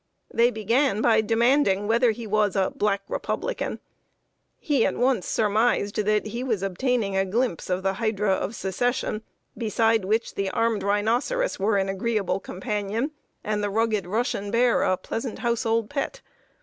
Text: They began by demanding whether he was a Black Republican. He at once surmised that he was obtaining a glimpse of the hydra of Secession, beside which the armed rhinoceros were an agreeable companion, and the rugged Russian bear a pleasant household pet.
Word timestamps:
They 0.33 0.49
began 0.49 0.99
by 0.99 1.21
demanding 1.21 1.85
whether 1.87 2.09
he 2.09 2.25
was 2.25 2.55
a 2.55 2.71
Black 2.75 3.03
Republican. 3.07 3.79
He 4.57 4.83
at 4.83 4.95
once 4.97 5.27
surmised 5.27 5.97
that 5.97 6.25
he 6.25 6.43
was 6.43 6.63
obtaining 6.63 7.15
a 7.15 7.23
glimpse 7.23 7.69
of 7.69 7.83
the 7.83 7.93
hydra 7.93 8.31
of 8.31 8.55
Secession, 8.55 9.21
beside 9.55 10.03
which 10.05 10.33
the 10.33 10.49
armed 10.49 10.81
rhinoceros 10.81 11.59
were 11.59 11.77
an 11.77 11.87
agreeable 11.87 12.39
companion, 12.39 13.11
and 13.43 13.63
the 13.63 13.69
rugged 13.69 14.07
Russian 14.07 14.49
bear 14.49 14.81
a 14.81 14.97
pleasant 14.97 15.37
household 15.37 15.87
pet. 15.87 16.21